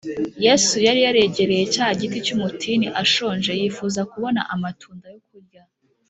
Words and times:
yesu 0.45 0.75
yari 0.85 0.99
yaregereye 1.05 1.63
cya 1.73 1.87
giti 1.99 2.17
cy’umutini 2.25 2.87
ashonje, 3.01 3.51
yifuza 3.61 4.01
kubona 4.11 4.41
amatunda 4.53 5.05
yo 5.13 5.19
kurya 5.29 5.61